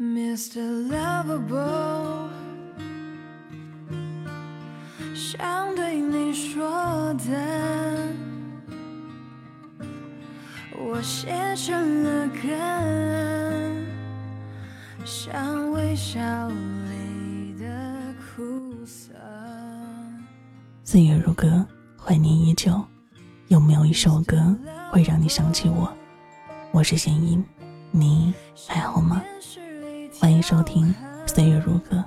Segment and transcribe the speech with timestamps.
[0.00, 0.88] Mr.
[0.88, 2.30] Lovable，
[5.14, 8.08] 想对你说的，
[10.78, 12.48] 我写成了歌，
[15.04, 19.12] 像微笑里的苦涩。
[20.82, 21.66] 岁月如歌，
[22.02, 22.72] 怀念依旧。
[23.48, 24.56] 有没有一首歌
[24.90, 25.92] 会让你想起我？
[26.72, 27.44] 我是弦音，
[27.90, 28.32] 你
[28.66, 28.98] 还好
[30.50, 30.92] 收听
[31.32, 32.04] 《岁月如歌》。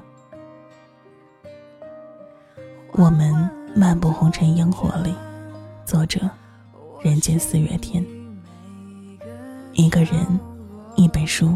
[2.91, 3.33] 我们
[3.73, 5.15] 漫步红尘烟火里，
[5.85, 6.29] 作者：
[7.01, 8.05] 人间四月天。
[9.71, 10.37] 一个人，
[10.97, 11.55] 一本书，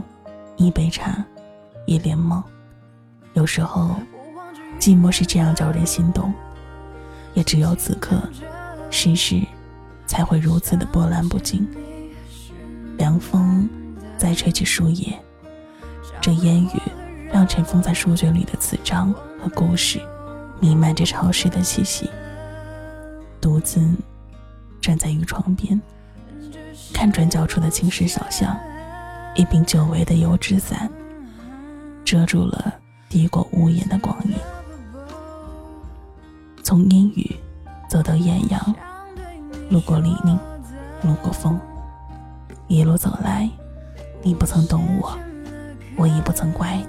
[0.55, 1.22] 一杯茶，
[1.86, 2.42] 一帘梦。
[3.34, 3.94] 有时候，
[4.80, 6.34] 寂寞是这样叫人心动。
[7.34, 8.17] 也只有此刻，
[8.90, 9.42] 世事。
[10.06, 11.67] 才会如此的波澜不惊。
[12.98, 13.67] 凉风
[14.17, 15.22] 在吹起树叶，
[16.27, 16.81] 这烟雨
[17.31, 19.97] 让尘封在书卷里的词章和故事
[20.59, 22.09] 弥漫着潮湿的气息。
[23.39, 23.80] 独自
[24.81, 25.81] 站在雨窗边，
[26.94, 28.59] 看转角处的青石小巷，
[29.36, 30.92] 一柄久违的油纸伞
[32.03, 32.73] 遮住了
[33.08, 34.36] 低过屋檐的光影。
[36.62, 37.34] 从阴雨
[37.89, 38.75] 走到艳阳。
[39.69, 40.38] 路过泥泞，
[41.03, 41.58] 路过风，
[42.67, 43.50] 一路走来，
[44.22, 45.17] 你不曾懂我，
[45.98, 46.86] 我也不曾怪你。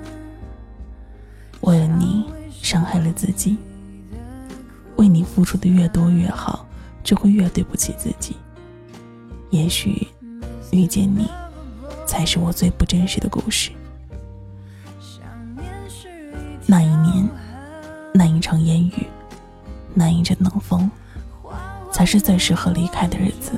[1.62, 3.56] 为了你伤害了自己，
[4.96, 6.64] 为你付出的越多越好，
[7.02, 8.36] 就会越对不起自己。
[9.50, 10.06] 也许
[10.70, 11.28] 遇见你，
[12.06, 13.72] 才是我最不真实的故事。
[16.66, 17.28] 那一年，
[18.14, 19.06] 那一场烟雨，
[19.94, 20.88] 那一阵冷风。
[21.90, 23.52] 才是最适合离开的日子。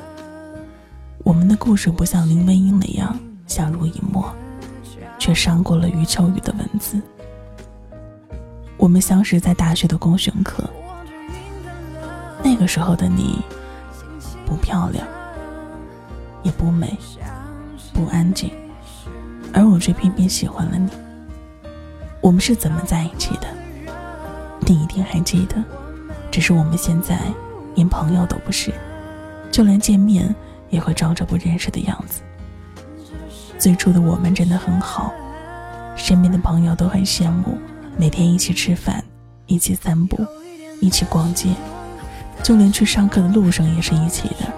[1.24, 3.14] 我们的故事不像林徽因那样
[3.46, 4.34] 相濡以沫，
[5.18, 7.00] 却伤过了余秋雨的文字。
[8.76, 10.68] 我们相识在大学的公选课，
[12.42, 13.42] 那个时候的你，
[14.46, 15.06] 不漂亮，
[16.42, 16.98] 也不美，
[17.92, 18.50] 不安静，
[19.52, 20.90] 而我却偏偏喜欢了你。
[22.20, 23.46] 我们是怎么在一起的？
[24.60, 25.56] 你一定还记得，
[26.30, 27.18] 只是我们现在。
[27.76, 28.74] 连朋友都不是，
[29.50, 30.34] 就连见面
[30.68, 32.20] 也会装着不认识的样子。
[33.60, 35.12] 最初的我们真的很好，
[35.94, 37.58] 身边的朋友都很羡慕，
[37.98, 39.04] 每天一起吃饭，
[39.44, 40.16] 一起散步，
[40.80, 41.50] 一起逛街，
[42.42, 44.50] 就连去上课的路上也是一起的。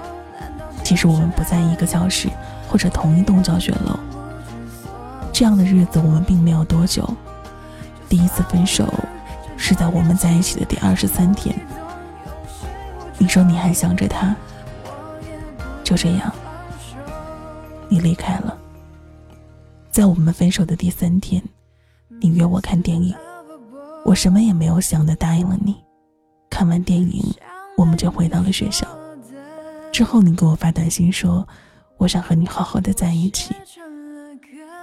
[0.85, 2.29] 即使我们不在一个教室
[2.69, 3.99] 或者同一栋教学楼，
[5.33, 7.09] 这样的日子我们并没有多久。
[8.09, 8.87] 第一次分手
[9.57, 11.53] 是在我们在一起的第二十三天。
[13.19, 14.33] 你说你还想着他，
[15.83, 16.33] 就这样，
[17.89, 18.59] 你离开了。
[19.93, 21.43] 在我们分手的第三天，
[22.09, 23.15] 你约我看电影，
[24.07, 25.77] 我什么也没有想的答应了你。
[26.49, 27.23] 看完电影，
[27.77, 28.87] 我们就回到了学校。
[29.93, 31.47] 之后你给我发短信说，
[31.99, 33.55] 我想和你好好的在一起。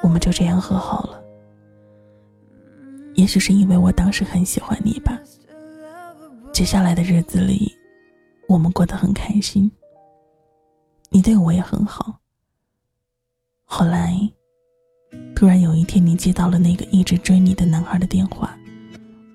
[0.03, 1.19] 我们就这样和好了。
[3.15, 5.19] 也许是因为我当时很喜欢你吧。
[6.53, 7.75] 接下来的日子里。
[8.47, 9.71] 我们过得很开心，
[11.09, 12.19] 你对我也很好。
[13.63, 14.17] 后来，
[15.39, 18.53] 突然有一天，你接到了那个一直追你的男孩的电话，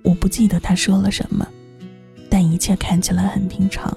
[0.02, 1.48] 我不记得他说了什么，
[2.28, 3.90] 但一切看起来很平常。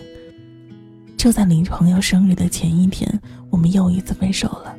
[1.17, 4.73] 就在你朋友生日的前一天，我们又一次分手了，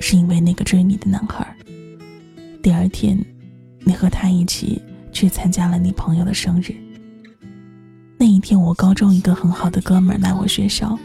[0.00, 1.46] 是因为那个追你的男孩。
[2.62, 3.22] 第二天，
[3.80, 4.80] 你和他一起
[5.12, 6.74] 去参加了你朋友的生日。
[8.16, 10.98] 那一天，我高中一个很好的哥们来我学校，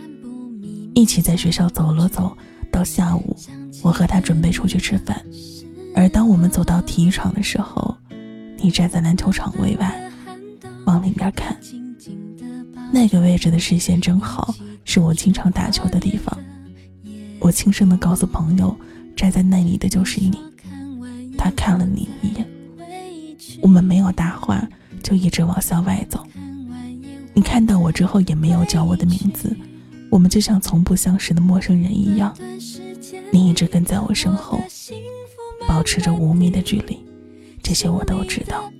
[0.95, 2.31] 一起在学校走了走。
[2.71, 3.35] 到下午，
[3.81, 5.21] 我和他准备出去吃饭，
[5.95, 7.95] 而当我们走到体育场的时候，
[8.57, 10.11] 你站在篮球场外，
[10.85, 11.57] 往里面看。
[12.91, 14.53] 那个位置的视线正好
[14.83, 16.37] 是我经常打球的地方。
[17.39, 18.75] 我轻声的告诉朋友，
[19.15, 20.37] 站在那里的就是你。
[21.37, 22.45] 他看了你一眼，
[23.61, 24.67] 我们没有搭话，
[25.01, 26.25] 就一直往校外走。
[27.33, 29.55] 你看到我之后也没有叫我的名字，
[30.09, 32.35] 我们就像从不相识的陌生人一样。
[33.31, 34.59] 你一直跟在我身后，
[35.67, 36.99] 保持着五米的距离，
[37.61, 38.71] 这些我都知道。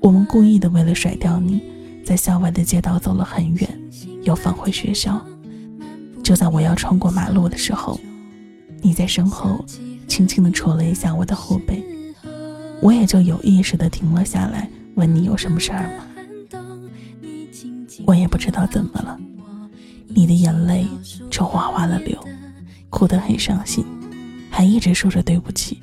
[0.00, 1.62] 我们故意的为了甩掉你，
[2.04, 3.80] 在校外的街道走了很远，
[4.22, 5.24] 又返回学校。
[6.22, 7.98] 就在我要穿过马路的时候，
[8.82, 9.64] 你在身后
[10.06, 11.82] 轻轻的戳了一下我的后背，
[12.82, 16.04] 我也就有意识的停了下来，问你有什么事儿吗？
[18.06, 19.18] 我也不知道怎么了，
[20.08, 20.86] 你的眼泪
[21.30, 22.16] 就哗哗的流，
[22.90, 23.84] 哭得很伤心，
[24.50, 25.78] 还一直说着对不起。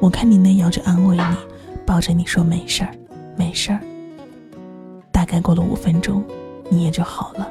[0.00, 1.22] 我看你那样着安慰你，
[1.86, 2.94] 抱着你说没事儿，
[3.36, 3.80] 没事儿。
[5.12, 6.24] 大概过了五分钟，
[6.68, 7.48] 你也就好了。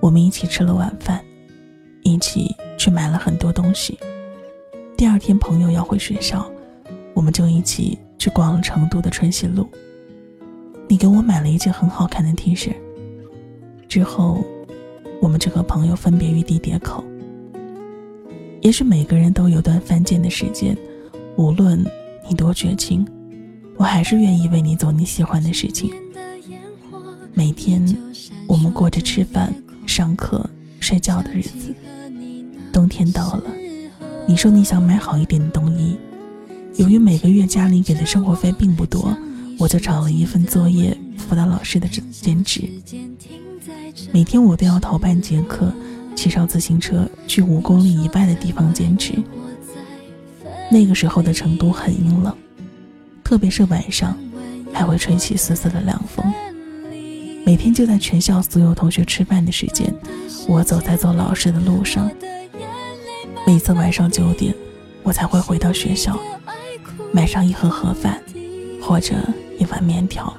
[0.00, 1.22] 我们一起吃了晚饭，
[2.02, 3.96] 一起去买了很多东西。
[4.96, 6.50] 第二天朋友要回学校，
[7.14, 9.68] 我们就一起去逛了成都的春熙路。
[10.88, 12.74] 你给我买了一件很好看的 T 恤。
[13.88, 14.42] 之后，
[15.20, 17.04] 我们就和朋友分别于地铁口。
[18.62, 20.76] 也许每个人都有段犯贱的时间，
[21.36, 21.84] 无论
[22.28, 23.04] 你多绝情，
[23.76, 25.92] 我还是愿意为你做你喜欢的事情。
[27.34, 27.84] 每天，
[28.46, 29.52] 我们过着吃饭。
[29.84, 30.48] 上课、
[30.78, 31.74] 睡觉的日子，
[32.72, 33.42] 冬天到了，
[34.28, 35.96] 你说你想买好一点的冬衣。
[36.76, 39.14] 由于每个月家里给的生活费并不多，
[39.58, 42.62] 我就找了一份作业辅导老师的兼职。
[44.12, 45.74] 每天我都要逃半节课，
[46.14, 49.14] 骑上自行车去五公里以外的地方兼职。
[50.70, 52.34] 那个时候的成都很阴冷，
[53.22, 54.16] 特别是晚上，
[54.72, 56.24] 还会吹起丝丝的凉风。
[57.44, 59.92] 每天就在全校所有同学吃饭的时间，
[60.46, 62.10] 我走在做老师的路上。
[63.44, 64.54] 每次晚上九点，
[65.02, 66.18] 我才会回到学校，
[67.12, 68.22] 买上一盒盒饭，
[68.80, 69.14] 或者
[69.58, 70.32] 一碗面条。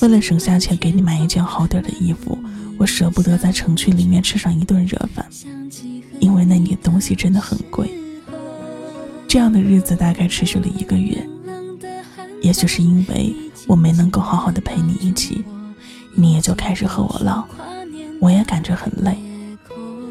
[0.00, 2.38] 为了省下钱给你买一件好点的衣服，
[2.78, 5.26] 我舍不得在城区里面吃上一顿热饭，
[6.20, 7.90] 因为那里的东西真的很贵。
[9.26, 11.28] 这样的日子大概持续了一个月，
[12.40, 13.34] 也许是因为
[13.66, 15.44] 我没能够好好的陪你一起。
[16.14, 17.44] 你也就开始和我唠，
[18.20, 19.16] 我也感觉很累。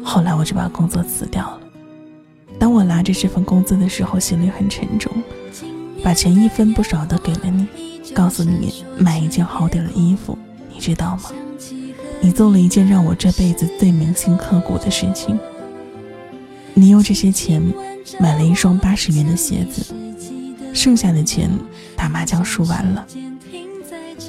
[0.04, 1.60] 后来我就把工作辞掉了。
[2.58, 5.12] 当我拿着这份工资的时候，心里很沉重。
[6.02, 7.66] 把钱一分不少的给了你，
[8.14, 10.38] 告诉你买一件好点的衣服，
[10.72, 11.30] 你知道吗？
[12.20, 15.38] 你做了一件让我这辈子最铭心刻骨的事情。
[16.74, 17.62] 你用这些钱
[18.20, 19.94] 买了一双八十元的鞋子，
[20.72, 21.50] 剩下的钱
[21.96, 23.06] 打麻将输完了。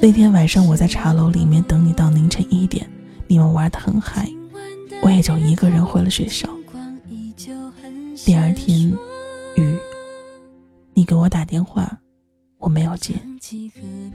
[0.02, 2.88] 那天晚上，我在茶楼里面等你到凌晨一点，
[3.26, 4.28] 你们玩得很嗨，
[5.02, 6.48] 我也就一个人回了学校。
[8.24, 8.92] 第二天，
[9.56, 9.76] 雨，
[10.94, 11.98] 你给我打电话，
[12.58, 13.14] 我没有接。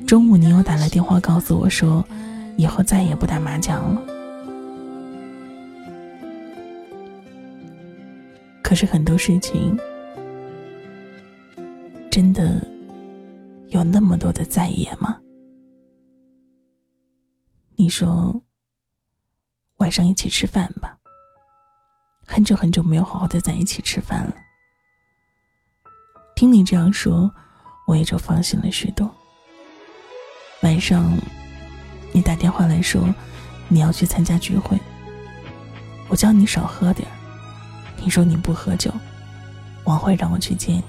[0.07, 2.05] 中午你又打来电话告诉我说，
[2.57, 4.01] 以后再也不打麻将了。
[8.63, 9.77] 可是很多事情，
[12.09, 12.59] 真的
[13.67, 15.19] 有那么多的再也吗？
[17.75, 18.41] 你说
[19.77, 20.97] 晚上一起吃饭吧。
[22.25, 24.35] 很久很久没有好好的在一起吃饭了。
[26.35, 27.31] 听你这样说，
[27.85, 29.13] 我也就放心了许多。
[30.63, 31.15] 晚上，
[32.15, 33.13] 你打电话来说
[33.67, 34.79] 你要去参加聚会，
[36.07, 37.11] 我叫你少喝点儿
[38.01, 38.89] 你说你不喝酒，
[39.83, 40.83] 王慧让我去接你。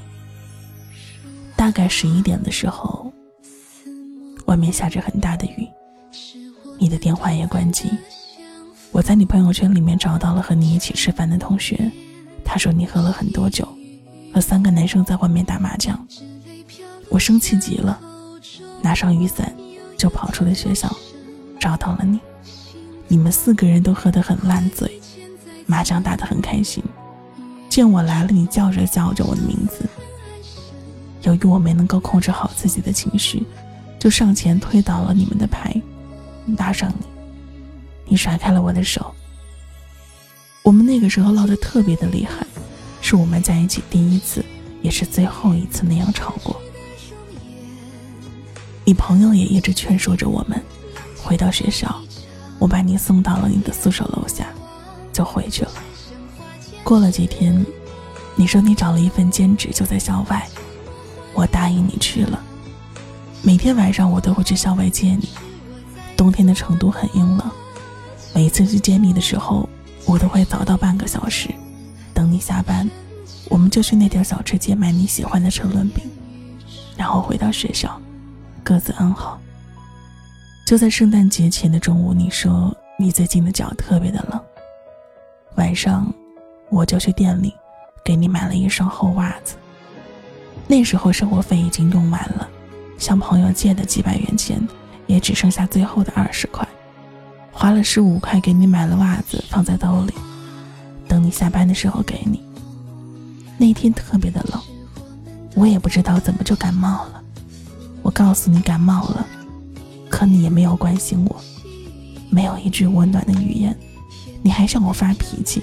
[1.57, 3.13] 大概十一点的时候，
[4.45, 5.67] 外面下着很大的雨。
[6.79, 7.91] 你的电话也关机。
[8.93, 11.91] 我在你朋友圈里面找到了和你一起吃饭的同学，
[12.45, 13.67] 他说你喝了很多酒，
[14.33, 16.07] 和三个男生在外面打麻将。
[17.11, 17.99] 我生气极了，
[18.81, 19.53] 拿上雨伞
[19.99, 20.95] 就跑出了学校，
[21.67, 22.21] 找到了你。
[23.09, 25.01] 你们四个人都喝得很烂醉，
[25.67, 26.81] 麻将打得很开心。
[27.69, 29.85] 见我来了，你叫着叫着我的名字。
[31.23, 33.45] 由于我没能够控制好自己的情绪，
[33.99, 35.75] 就上前推倒了你们的牌。
[36.57, 37.07] 搭上你，
[38.05, 39.13] 你甩开了我的手。
[40.63, 42.47] 我们那个时候闹得特别的厉害，
[43.01, 44.45] 是我们在一起第一次，
[44.83, 46.63] 也是最后一次那样吵过。
[48.85, 50.63] 你朋友也一直劝说着我们
[51.27, 51.93] 回到学校，
[52.57, 54.47] 我把你送到了你的宿舍楼下，
[55.13, 55.73] 就回去了。
[56.85, 57.67] 过了几天，
[58.37, 60.49] 你说你找了一份兼职就在校外，
[61.35, 62.41] 我答应你去了。
[63.43, 65.29] 每天晚上我都会去校外接你。
[66.17, 67.51] 冬天的成都很阴冷，
[68.33, 69.69] 每次去接你的时候，
[70.05, 71.49] 我都会早到半个小时，
[72.15, 72.89] 等你下班，
[73.49, 76.09] 我们就去那条小吃街买你喜欢的车轮饼，
[76.97, 78.01] 然后回到学校，
[78.63, 79.41] 各自安好。
[80.67, 84.43] 就在圣诞节前的中午，你说你最近的脚特别的冷，
[85.55, 86.13] 晚上
[86.71, 87.55] 我就去店里
[88.05, 89.55] 给你买了一双厚袜子。
[90.67, 92.49] 那时候生活费已经用完了，
[92.99, 94.61] 向朋友借的几百元钱。
[95.07, 96.67] 也只剩下最后的二十块，
[97.53, 100.13] 花了十五块给你买了袜子，放在兜里，
[101.07, 102.45] 等你下班的时候给你。
[103.57, 104.61] 那天特别的冷，
[105.55, 107.23] 我也不知道怎么就感冒了。
[108.03, 109.25] 我告诉你感冒了，
[110.17, 111.37] 可你也没有关心我，
[112.31, 113.79] 没有一句温暖的语言，
[114.43, 115.63] 你还向我发脾气。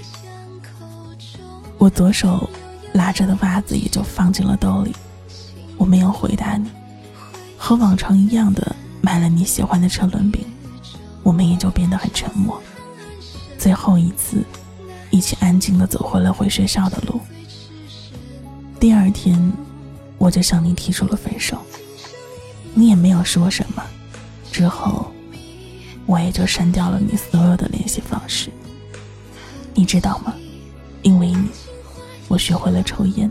[1.76, 2.48] 我左手
[2.92, 4.94] 拉着的袜子也就放进了兜里。
[5.76, 6.70] 我没有回答你，
[7.58, 10.46] 和往常一样的买了你喜欢的车轮饼。
[11.24, 12.62] 我们也就变得很沉默。
[13.58, 14.44] 最后一次，
[15.10, 17.20] 一起安静的走回了回学校的路。
[18.78, 19.52] 第二天，
[20.16, 21.58] 我就向你提出了分手，
[22.72, 23.82] 你也没有说什么。
[24.54, 25.10] 之后，
[26.06, 28.52] 我也就删掉了你所有的联系方式。
[29.74, 30.32] 你知道吗？
[31.02, 31.48] 因为你，
[32.28, 33.28] 我学会了抽烟。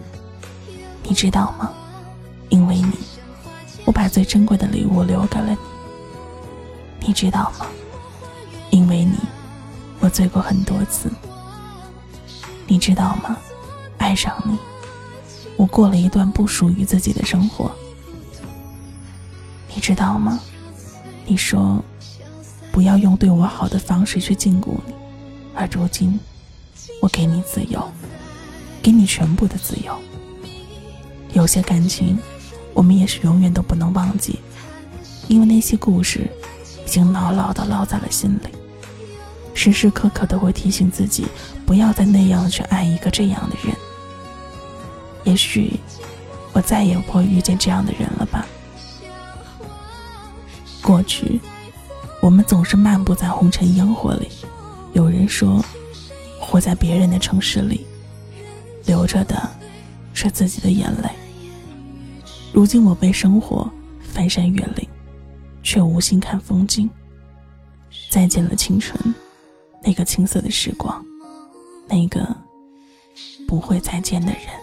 [1.01, 1.71] 你知道吗？
[2.49, 2.91] 因为你，
[3.85, 5.57] 我把最珍贵的礼物留给了你。
[7.07, 7.67] 你知道吗？
[8.69, 9.15] 因为你，
[10.01, 11.09] 我醉过很多次。
[12.67, 13.37] 你知道吗？
[13.97, 14.57] 爱上你，
[15.55, 17.71] 我过了一段不属于自己的生活。
[19.73, 20.37] 你知道吗？
[21.33, 21.83] 你说
[22.71, 24.93] 不要用对我好的方式去禁锢你，
[25.55, 26.19] 而如今，
[27.01, 27.91] 我给你自由，
[28.83, 29.99] 给你全部的自由。
[31.33, 32.19] 有些感情，
[32.71, 34.41] 我们也是永远都不能忘记，
[35.27, 36.29] 因为那些故事
[36.85, 38.49] 已经牢牢的烙在了心里。
[39.55, 41.25] 时时刻刻都会提醒自己，
[41.65, 43.75] 不要再那样去爱一个这样的人。
[45.23, 45.79] 也许，
[46.51, 48.45] 我再也不会遇见这样的人了吧。
[50.93, 51.41] 过去，
[52.21, 54.29] 我们总是漫步在红尘烟火里。
[54.93, 55.59] 有人说，
[56.39, 57.83] 活在别人的城市里，
[58.85, 59.49] 流着的
[60.13, 61.09] 是自己的眼泪。
[62.53, 63.67] 如今我被生活
[64.03, 64.87] 翻山越岭，
[65.63, 66.87] 却无心看风景。
[68.11, 69.15] 再见了，青春。
[69.81, 71.03] 那个青涩的时光，
[71.87, 72.23] 那个
[73.47, 74.62] 不会再见的人。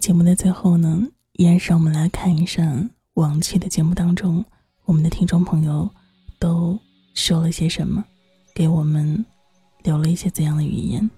[0.00, 2.62] 节目的最后呢，依然是我们来看一下
[3.14, 4.42] 往期的节目当中，
[4.86, 5.88] 我们的听众朋友
[6.38, 6.76] 都
[7.12, 8.02] 说了些什么，
[8.54, 9.22] 给我们
[9.82, 11.08] 留了一些怎样的语言。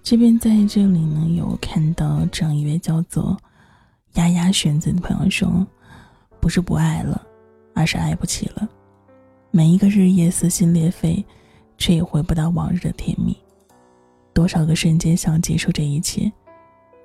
[0.00, 3.36] 这边在这里呢，有看到这样一位叫做
[4.14, 5.66] “丫丫选择”的朋友说
[6.40, 7.20] ：“不是不爱了，
[7.74, 8.66] 而是爱不起了。
[9.50, 11.24] 每一个日夜撕心裂肺，
[11.78, 13.36] 却也回不到往日的甜蜜。
[14.32, 16.32] 多少个瞬间想结束这一切。”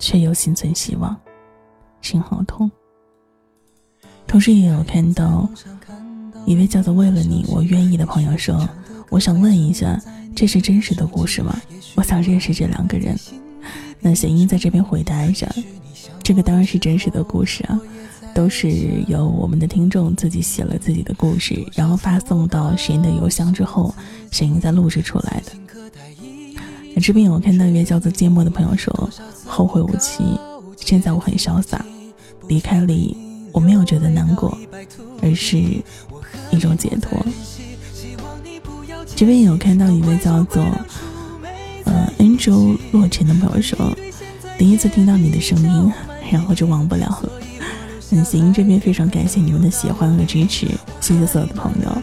[0.01, 1.15] 却又心存希望，
[2.01, 2.69] 心好痛。
[4.27, 5.47] 同时也有看到
[6.45, 8.67] 一位叫做“为了你我愿意”的朋友说
[9.11, 10.01] ：“我想问一下，
[10.35, 11.55] 这是真实的故事吗？
[11.95, 13.15] 我想认识这两个人。”
[14.01, 15.47] 那贤英在这边回答一下
[16.23, 17.79] ：“这个当然是真实的故事啊，
[18.33, 18.71] 都是
[19.07, 23.93] 由我们的听众自己写了自己的故事，然后发送到贤英的邮箱之后，
[24.31, 25.51] 贤英再录制出来的。”
[26.99, 29.09] 这边我看到一位叫做芥末的朋友说
[29.45, 30.23] ：“后会无期，
[30.77, 31.83] 现在我很潇洒，
[32.47, 33.15] 离开你
[33.51, 34.55] 我没有觉得难过，
[35.21, 37.17] 而是一种解脱。”
[39.15, 40.63] 这边有看到一位叫做
[41.85, 43.77] 呃 Angel 洛尘的朋友说
[44.57, 45.91] ：“第一次听到你的声音，
[46.31, 47.31] 然后就忘不了了。”
[48.13, 50.67] 那行这边非常感谢你们的喜欢和支持，
[50.99, 52.01] 谢谢所有的朋友。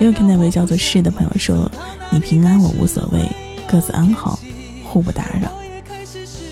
[0.00, 1.70] 也有看到一位叫做是的朋友说
[2.10, 3.20] ：“你平安，我无所谓。”
[3.74, 4.38] 各自安好，
[4.84, 5.50] 互不打扰。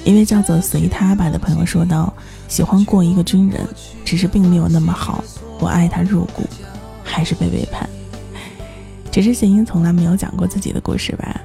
[0.05, 2.13] 一位叫做随他吧的朋友说道
[2.51, 3.65] ：“喜欢过一个军人，
[4.05, 5.23] 只是并没有那么好。
[5.61, 6.43] 我爱他入骨，
[7.05, 7.89] 还是被背叛。”
[9.13, 11.41] 只是贤英从来没有讲过自己的故事吧？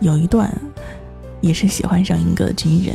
[0.00, 0.54] 有一段，
[1.40, 2.94] 也是喜欢上一个军人。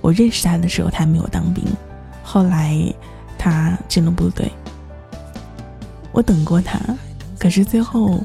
[0.00, 1.62] 我认识他的时候，他没有当兵，
[2.22, 2.82] 后来
[3.36, 4.50] 他进了部队。
[6.12, 6.80] 我等过他，
[7.38, 8.24] 可是最后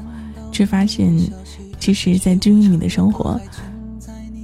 [0.50, 1.14] 却发现。
[1.88, 3.40] 其实，在军营里的生活，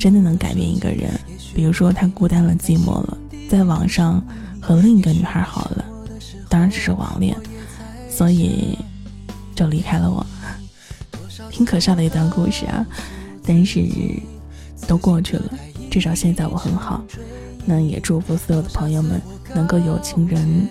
[0.01, 1.11] 真的能改变一个人。
[1.55, 3.19] 比如说，他孤单了、寂寞了，
[3.51, 4.25] 在网上
[4.63, 5.85] 和另一个女孩好了，
[6.49, 7.37] 当然只是网恋，
[8.09, 8.79] 所以
[9.55, 10.25] 就离开了我。
[11.51, 12.87] 挺可笑的一段故事啊，
[13.45, 13.85] 但是
[14.89, 15.53] 都过去了，
[15.91, 17.05] 至少现在我很好。
[17.67, 19.21] 那也祝福所有的朋友们
[19.55, 20.67] 能够有情人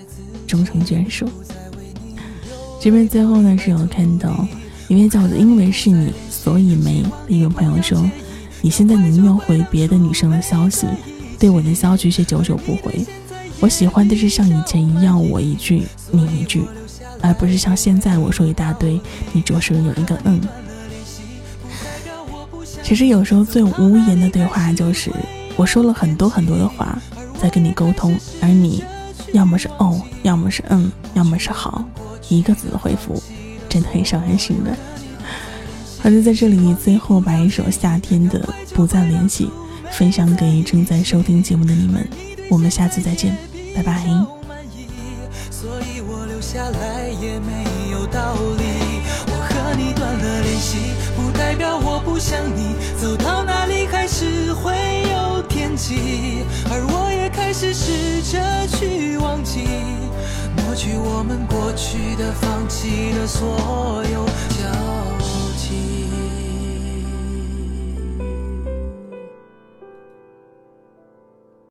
[0.48, 1.30] 终成眷属。
[2.82, 4.48] 这边最后呢，是有看到
[4.88, 6.12] 一位叫做“因为是你”。
[6.44, 7.04] 所以没。
[7.28, 8.04] 一个朋友说
[8.62, 10.86] ：“你现在宁愿回别的女生的消息，
[11.40, 13.06] 对我的消息却久久不回。
[13.62, 16.66] 我喜欢的是像以前一样，我一句你一句，
[17.22, 19.00] 而不是像现在我说一大堆，
[19.32, 20.42] 你着实有一个嗯。
[22.84, 25.10] 其实有时候最无言的对话就是
[25.56, 27.02] 我说了很多很多的话
[27.42, 28.84] 在跟你沟通，而你
[29.32, 31.86] 要么是哦，要么是嗯，要么是好，
[32.28, 33.24] 一个字的回复，
[33.70, 34.76] 真的很伤人心的。
[36.04, 38.38] 好的，在这里最后把一首夏天的
[38.74, 39.50] 不再联系
[39.90, 42.06] 分享给正在收听节目的你们，
[42.50, 43.34] 我们下次再见。
[43.74, 44.04] 拜拜。
[45.50, 48.66] 所以我留下来也没有道理。
[49.28, 52.76] 我和你断了联系，不代表我不想你。
[53.02, 54.76] 走到哪里还是会
[55.10, 59.62] 有天际，而我也开始试着去忘记，
[60.58, 64.68] 抹去我们过去的、放弃的所有交
[65.74, 66.03] You.